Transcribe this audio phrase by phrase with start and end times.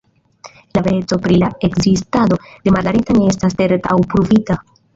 [0.77, 4.59] La vereco pri la ekzistado de Margareta ne estas certa aŭ pruvita.